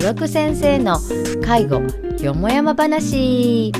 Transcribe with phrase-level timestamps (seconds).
[0.00, 0.98] 六先生の
[1.44, 1.80] 介護
[2.22, 3.72] よもやま話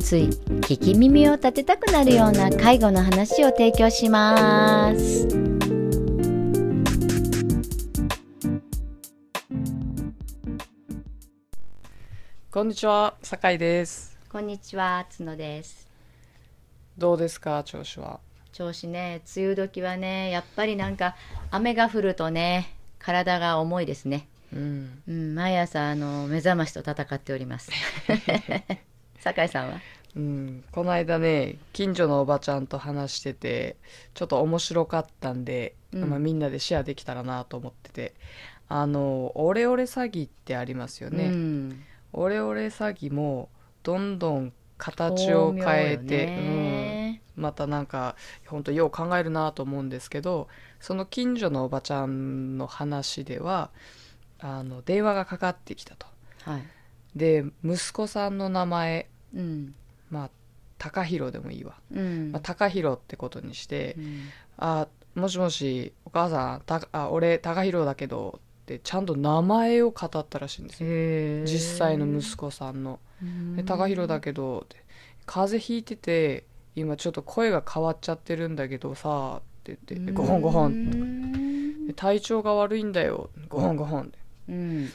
[0.00, 0.24] つい
[0.62, 5.28] 聞き耳を立てたくなるような介護の話を提供します
[12.50, 14.18] こんにちは、酒井です。
[14.32, 15.86] こんにちは角です
[16.96, 18.25] どうですか、調子は？
[18.56, 21.14] 調子ね梅雨時はねやっぱりなんか
[21.50, 24.28] 雨が降るとね体が重いですね。
[24.50, 25.02] うん。
[25.06, 27.70] うん毎朝あの目覚ましと戦っております。
[29.20, 29.80] 酒井さんは？
[30.16, 33.76] うん、この間ね、近所のおばちゃんと話してて、
[34.14, 36.08] ちょっと面白かったんで、うん。
[36.08, 38.14] まあ、みんなでシェアできたらなと思ってて、
[38.66, 41.26] あの、オレオレ詐欺ってありますよね。
[41.26, 41.84] うん。
[42.14, 43.50] オレオレ詐欺も、
[43.82, 46.36] どんどん形を変えて、よね。
[46.38, 46.42] う
[46.72, 46.75] ん、
[47.36, 50.48] またなんか、本当よう考えるなと思うんですけど、
[50.80, 53.70] その近所のおばちゃんの話では、
[54.38, 56.06] あの、電話がかかってきたと。
[56.42, 56.62] はい。
[57.16, 59.74] で息子さんの名前うん。
[60.10, 60.30] まあ
[60.78, 62.32] 高弘でもいいわ、うん。
[62.32, 64.28] まあ、高弘ってことにしてうん
[64.58, 71.46] 「あもしもしお母さんたあ俺高弘だけど」ってちゃんと名前を語ったらしいんですよ。
[71.46, 73.00] 実際の息子さんの
[73.56, 74.76] 「で高弘だけど」って
[75.24, 76.44] 「風邪ひいてて
[76.76, 80.40] 今ちょっと声が変わっちゃってるんだけどさ」って言って「ごほん。
[80.42, 83.30] ごほん」んで体調が悪いんだよ。
[83.48, 84.12] ごほんごほん」
[84.48, 84.88] うん。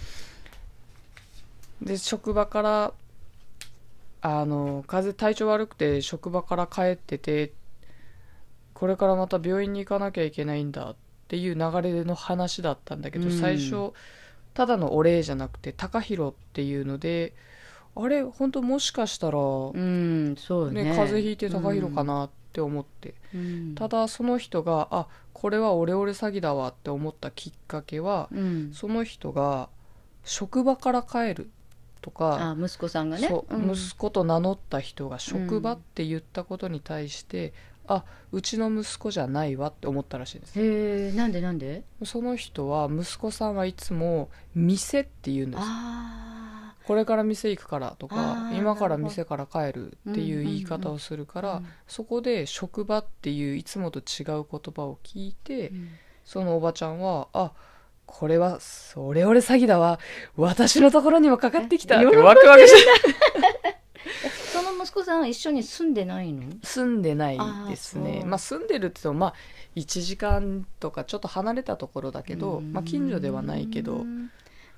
[1.82, 2.94] で職場から
[4.22, 7.54] あの風体調悪くて職場から帰ってて
[8.76, 10.96] これからまた病院に行かなきゃいけないんだっ
[11.28, 13.32] ていう流れの話だったんだけど、うん。
[13.40, 13.94] 最初
[14.54, 17.34] ただのお礼じゃなくて高弘っていうので
[17.96, 19.42] あれ本当もしかしたら、う
[19.74, 20.84] んそうね。
[20.84, 23.76] ね風邪ひいて高弘かなって思って、うん。
[23.76, 28.72] ただその人があこれはオレオレ詐欺だわって思ったきっかけは、うん。
[28.74, 29.70] その人が
[30.24, 31.50] 職場から帰る
[32.02, 33.28] とかあ息子さんがね。
[33.28, 33.72] そう、ん。
[33.72, 37.54] 息子と名乗った人が職場って言ったことに対して、
[37.88, 40.60] あうちの息子じゃないわって思ったらしいんです。
[40.60, 41.84] へえなんでなんで？
[42.06, 45.64] その人は息子さんはいつも「店」って言うんです。
[45.64, 46.31] あ
[46.88, 55.90] これから店行くからとあかー今から店から帰るっていう言い方をするから、うんそこで職場っていういつもと違う言葉を聞いて、ーうん。
[56.24, 57.52] そのおばちゃんはあ
[58.06, 58.60] これは
[58.96, 60.00] オレオレ詐欺だわ。
[60.38, 61.98] 私のところにもかかってきた。
[61.98, 62.90] ってえワクワクして
[64.54, 66.44] その息子さんは一緒に住んでないの？
[66.64, 67.38] 住んでない
[67.70, 68.24] ですね。
[68.26, 69.34] まあ住んでるって言ってもまあ
[69.76, 72.74] 1時間とかちょっと離れたところだけど、うん。
[72.74, 74.06] まあ、近所ではないけど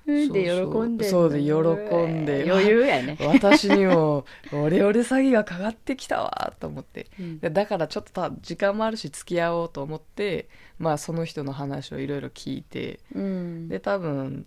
[0.06, 2.44] うんで喜んでそうで喜んで。
[2.50, 3.16] 余裕やね。
[3.20, 7.06] 私にもオレオレ詐欺がかかってきたわと思って。
[7.18, 7.38] うん。
[7.38, 10.48] でだからちょっとた時間もあるし付き合おうと思って
[10.78, 13.00] まあその人の話をいろいろ聞いて。
[13.14, 13.68] うん。
[13.68, 14.46] で多分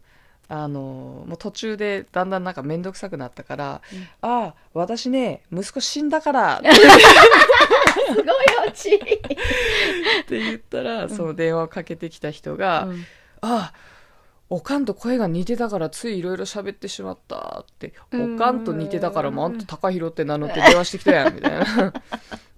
[0.50, 4.00] あのもう途中でだんだんなんか面倒くさくなったから「うん。
[4.22, 6.62] ああ私ね息子死んだから」
[8.08, 8.26] すごい
[8.68, 13.06] オチって言ったら、その電話をかけてきた人が「うん。
[13.42, 13.74] ああ
[14.50, 21.94] おかんと声が似てたからついいろいろ喋ってしまった」って「うんおかんと似てたからもうあんた高弘って名乗って電話してきたやん」みたいな。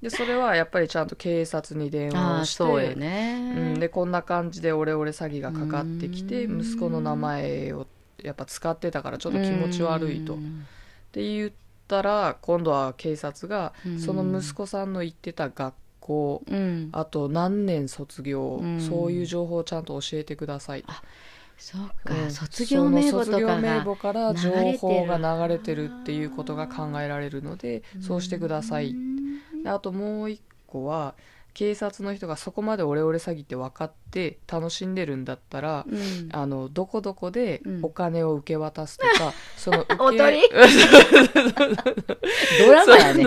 [0.02, 2.64] でそれはやっぱりちゃんと警察に電話あをして。
[2.64, 6.62] あそうようねん、でこんな感じでオレオレ詐欺がかかってきてうん。
[6.62, 7.86] 息子の名前を
[8.24, 10.36] やっぱ使ってたからちょっと気持ち悪いと。
[10.36, 10.66] っうん。
[11.12, 11.52] て言っ
[11.88, 14.00] たら今度は警察がうん。
[14.00, 16.90] その息子さんの行ってた学校うん。
[16.94, 18.80] あと何年卒業、うん。
[18.80, 20.94] そういう情報をちゃんと教えてくださいと
[21.60, 22.32] そうか、うん。
[22.32, 28.96] 卒業名簿とかその卒業名が簿から情報が流れてるっていうことが考えられるのでそうしてください。
[29.66, 31.16] あともう一個は
[31.60, 36.30] 警察の人がそこまでオレオレ詐欺って分かって楽しんでるんだったら、うん。
[36.32, 37.80] あのどこどこでうん。
[37.84, 40.42] お金を受け渡すとか、 その受けおとり？
[42.66, 43.26] ドラマやね、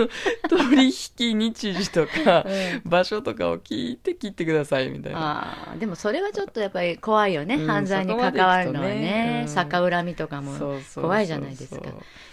[0.49, 0.87] 取
[1.19, 2.49] 引日時とかう
[2.87, 2.89] ん。
[2.89, 5.75] 場所とかを聞いて切ってくださいみたいな。
[5.79, 8.95] でもそれはちょっとやっぱり怖いよね、うん犯罪に関わるのはね。
[8.95, 9.45] ね。
[9.47, 9.53] うん。
[9.53, 10.57] 逆恨みとかも
[10.95, 11.83] 怖いじゃないですか。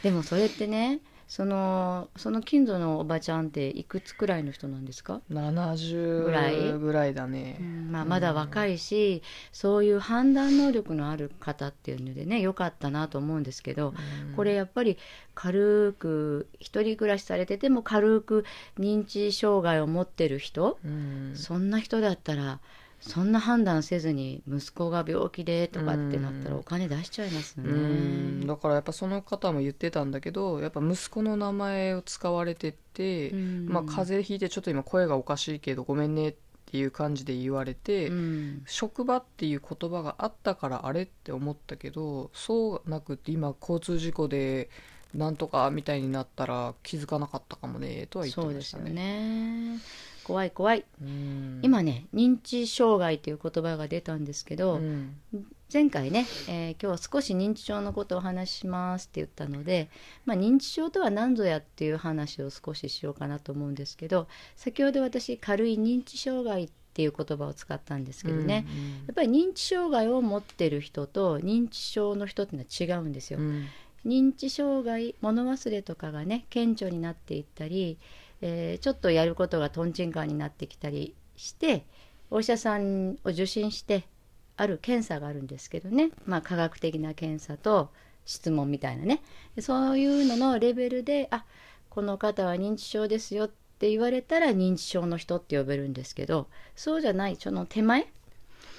[0.03, 1.01] でもそれってね
[1.31, 6.73] そのその近所のおばちゃんっていくつくらいの人なんですか、70ぐらい？
[6.77, 9.23] ぐらいだね、うんまあ、まだ若いし、
[9.53, 13.95] そういう判断能力のある方っていうのでねよかったなと思うんですけど、
[14.29, 14.35] うん。
[14.35, 14.99] これやっぱり
[15.37, 18.45] 軽く一人暮らしされてても軽く
[18.77, 21.33] 認知障害を持ってる人、うん。
[21.37, 22.59] そんな人だったら
[23.01, 28.41] そんな判断せずに息子が病気でとかってなったらお金出しちゃいますようん。
[28.41, 28.47] ね。
[28.47, 33.67] だからやっぱその方も言ってたんだけどやっぱ息子の名前を使われてて、うん。
[33.69, 36.35] まあ、風邪ひいてちょっと今声がおかしいけどごめんねっ
[36.67, 38.63] ていう感じで言われて、うん。
[38.67, 44.69] 職場っていう言葉があったからあれって思ったけどそうなくって今交通事故で
[45.15, 49.79] なんとかみたいになったら気づかなかったかもねとは言ってそうですよましたね。
[50.31, 50.35] ね。
[50.35, 50.85] 怖い怖い。
[51.03, 55.17] うん今ね認知障害という言葉が出たんですけど、うん
[55.73, 59.89] 前回ね、えー今日は少し認知症のことをお話ししますって言ったので、
[60.25, 68.67] まあ、認知症とは何ぞやっていう話を少ししようかなと思うんですけど先ほど私軽い認知障害っていう言葉を使ったんですけどね、
[69.07, 73.39] やっぱり認知障害を持ってる人と認知症の人っていうのは違うんですよ。
[73.39, 73.67] うん
[74.05, 77.99] 認知障害物忘れとかがね顕著になっていったり、
[78.41, 81.85] えーちょっとやることがとんちんかんになってきたりして
[82.31, 84.05] お医者さんを受診して
[84.57, 87.91] ある検査があるんですけどね、まあ、科学的な検査と
[88.27, 89.23] 質問みたいなね。
[89.61, 91.45] そういうののレベルであ
[91.89, 93.49] この方は認知症ですよっ
[93.79, 96.47] て言われたら認知症の人って呼べるんですけど
[96.77, 98.07] そうじゃないその手前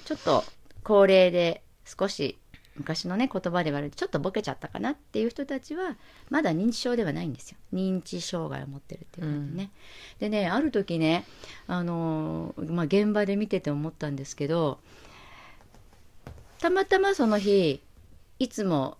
[0.04, 0.44] ちょっと
[0.82, 2.38] 高齢で少し
[2.76, 5.96] 昔のね言葉で言われてちょっとボケちゃったかなっていう人たちは
[6.30, 7.58] まだ認知症ではないんですよ。
[7.72, 9.70] 認知障害を持ってるっていう感じね、
[10.18, 11.24] でねある時ね
[11.66, 14.78] あのーまあ、現場で見てて思ったんですけど
[16.58, 17.82] たまたまその日
[18.38, 18.96] いつも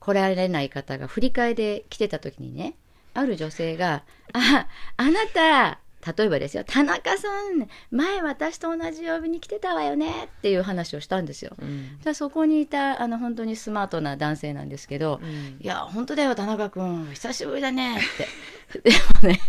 [0.00, 2.74] 来られない方が振り替えで来てた時にね
[3.14, 4.66] ある女性が「あ
[4.96, 5.78] あなた
[6.16, 11.52] 例えばですよ田中さん前私と同じ曜日に来てたわよね」っていう話をしたんですよ。
[11.60, 18.28] うんでそこにいたあの本当にスマートな男性なんですけどうん「いや本当だよ田中君久しぶりだね」って。
[18.82, 18.90] で
[19.22, 19.40] もね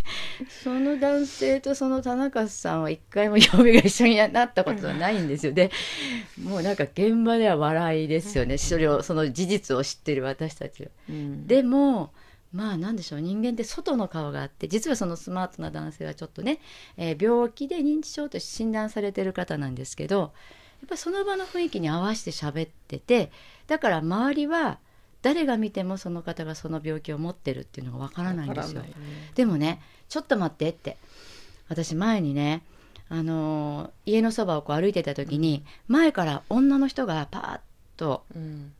[0.63, 5.53] その男性とその田中さんは一回も曜日が一緒になったことはないんですよ。
[5.53, 5.71] で
[6.41, 10.89] もうなんか現場では笑いですよねそれをその事実を知ってる私たちは。
[11.09, 12.11] うんでも
[12.55, 16.59] まあなんでしょう人間って外の顔があって実はそのスマートな男性はちょっとね、
[16.95, 20.29] えー病気で認知症と診断されてる方なんですけどやっ
[20.89, 23.31] ぱりその場の雰囲気に合わせて喋ってて
[23.67, 24.79] だから周りは
[25.21, 28.81] 誰が見てもその方がその病気を持ってるっていうのがわからないんですよ。
[28.83, 28.93] ね。
[29.33, 30.97] でもねちょっと待ってって
[31.67, 32.63] 私前にね
[33.09, 37.59] あのー家のそばをこう歩いてた時に前から女の人がパーッ
[37.97, 38.73] とうん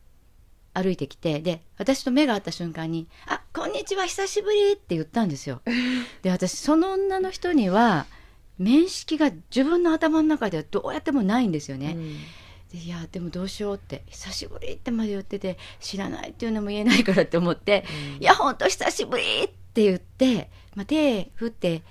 [0.76, 5.62] 歩いてきてで私と目が合った瞬間に「あこんにちは久しぶり」って言ったんですよ。
[6.22, 8.06] で私その女の人には
[8.58, 11.96] 面識が自分の頭の中ではどうやってもないんですよね。
[12.70, 17.84] でいやでもどうしようって久しぶりってまで言ってて知らないっていうのも言えないからって思って
[18.20, 21.82] 「いやほんと久しぶり!」って言って、まあ、手振って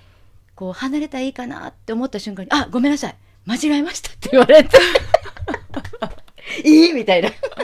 [0.54, 3.16] こう離れたらいいかなって思った瞬間に「あごめんなさい
[3.46, 4.78] 間違えました」って言われて
[6.64, 7.30] 「いい?」みたいな「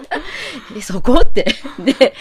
[0.76, 1.46] え そこ?」って。
[1.84, 2.14] で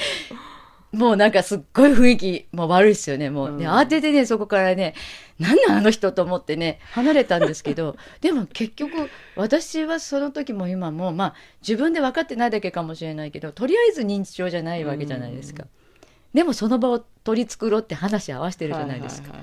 [0.92, 3.30] もうなんかすっごい雰囲気も悪いですよね。
[3.30, 3.72] もう、でうん。
[3.72, 4.94] 慌ててねそこからね
[5.40, 15.66] なんなんあの人と思ってね離れたんですけど でも結局私はその時も今もまあ自分で分かってないだけかもしれないけどとりあえず認知症じゃないわけじゃないですか、
[16.34, 19.34] でもその場を取り繕って話合わせてるじゃないですか、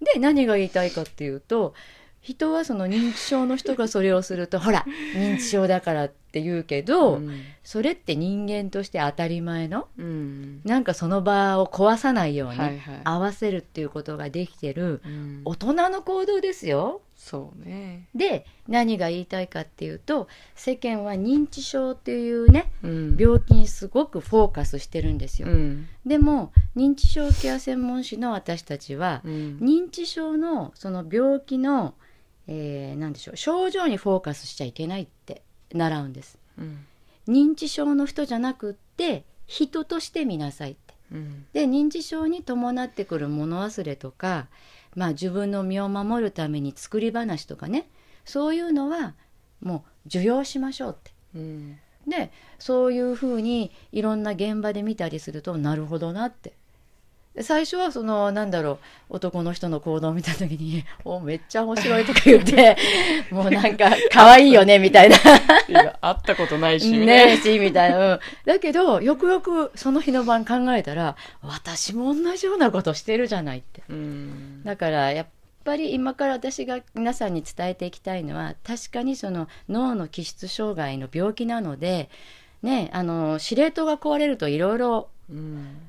[0.00, 1.74] で何が言いたいかっていうと
[2.20, 7.40] 人はその認知症の人がそれをするとほら認知症だからって言うけど、うん。
[7.64, 9.88] それって人間として当たり前の？
[9.98, 10.60] うん。
[10.64, 12.58] なんかその場を壊さないように
[13.04, 15.42] 合わせるっていうことができてるうん。
[15.44, 17.02] 大人の行動ですよ。
[17.14, 18.08] そうね。
[18.14, 23.16] で何が言いたいかっていうと世間は認知症っていうねうん。
[23.16, 25.48] 病気にすごくフォーカスしてるんですよ。
[25.48, 25.86] うん。
[26.04, 29.58] でも認知症ケア専門士の私たちはうん。
[29.60, 31.94] 認知症のその病気の、
[32.48, 35.42] えー、なんでしょう症状にフォーカスしちゃいけないって
[35.74, 36.38] 習うんです。
[36.58, 36.86] うん
[37.28, 40.94] 認知症の人じゃなくって人として見なさいって。
[41.12, 44.48] うんで認知症に伴ってくる物忘れとか、
[44.94, 47.88] まあ、自分の身を守るために作り話とかね
[48.24, 49.14] そういうのは
[49.60, 51.12] もう受容しましょうって。
[51.36, 56.56] うんでそういうふうにいろんな現場で見たりするとなるほどなってで
[57.40, 58.72] 最初はそのなんだろ
[59.08, 62.76] う男の人の行動を見た時に「おめっちゃ面白い」とか言って
[63.32, 65.16] もうなんか可愛いよねみたいな。
[66.02, 66.90] 会ったことないし。
[66.90, 68.20] ねえしみたいな、うん。
[68.44, 73.82] だけどよくよくその日の晩考えたら私も同じようなことしてるじゃないって。
[73.88, 74.62] うん。
[74.64, 75.26] だからやっ
[75.64, 82.10] ぱり今から私が皆さんに伝えていきたいのは確かにその脳の気質障害の病気なので
[82.62, 85.88] ねあの司令塔が壊れるといろいろうん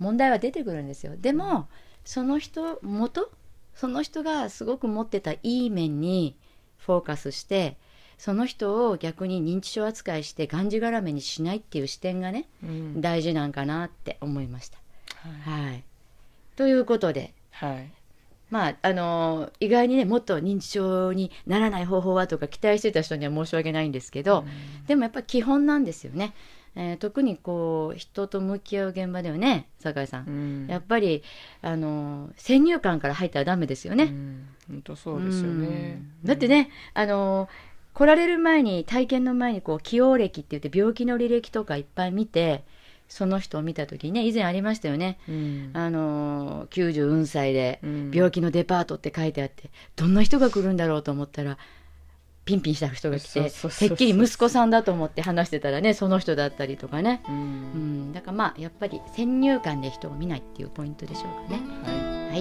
[0.00, 1.12] 問題は出てくるんですよ。
[1.16, 1.68] でも
[2.04, 3.30] その人元
[3.74, 6.36] その人がすごく持ってたいい面に
[6.78, 7.76] フォーカスして
[8.18, 13.00] その人を逆に認知症扱いしてがんじがらめにしないっていう視点がねうん。
[13.00, 14.78] 大事なんかなって思いました。
[15.44, 15.64] はい。
[15.66, 15.84] はい、
[16.56, 17.92] ということではい。
[18.50, 24.44] まああのー意外にねもっと認知症にならない方法はとか期待してた人には申し訳ないんですけど、
[24.86, 26.34] でもやっぱ基本なんですよね。
[26.76, 30.66] えー特にこう人と向き合う現場ではね酒井さん、うん。
[30.68, 31.22] やっぱり
[31.62, 34.04] あのー先入観から入ったらダメですよね。
[34.04, 34.48] うん。
[34.68, 36.02] 本当そうですよね。
[36.22, 36.28] うん。
[36.28, 37.48] だってね、あの
[37.92, 42.62] 来られる前に体験の前にこう起用歴って言って病気の履歴とかいっぱい見て
[43.08, 45.70] その人を見た時にね以前ありましたよね、うん。
[45.74, 48.10] あの90歳でうん。
[48.14, 51.58] 病気のデパートって書いてあってどんな人が来るんだろうと思ったら
[52.50, 53.42] ピンピンした人が来て
[53.78, 58.10] てっきり息子さんだと思って話してたらねその人だったりとかね、ううん。
[58.10, 61.62] ん、だからまあやっぱり先入観で人を見ないっていうポイントでしょうかね。
[61.84, 61.90] は
[62.32, 62.36] は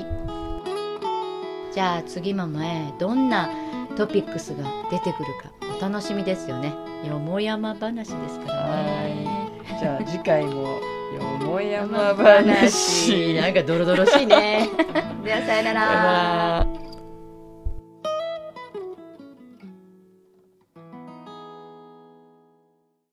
[1.71, 1.73] い。
[1.73, 3.49] じゃあ次も前どんな
[3.95, 5.51] トピックスが出てくるか。
[5.77, 6.73] お楽しみですよね。
[7.07, 9.27] よもやま話ですからね。
[9.75, 9.79] い。
[9.79, 10.79] じゃあ次回も
[11.13, 13.35] よもやま話。
[13.35, 14.67] なんかドロドロしいね。
[15.23, 15.73] ではさよなさよな
[16.73, 16.78] ら